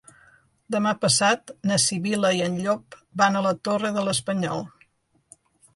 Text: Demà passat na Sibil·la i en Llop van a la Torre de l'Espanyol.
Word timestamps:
Demà 0.75 0.93
passat 1.03 1.53
na 1.73 1.77
Sibil·la 1.85 2.33
i 2.39 2.41
en 2.49 2.59
Llop 2.65 2.99
van 3.23 3.39
a 3.43 3.47
la 3.49 3.53
Torre 3.69 3.95
de 4.01 4.09
l'Espanyol. 4.11 4.71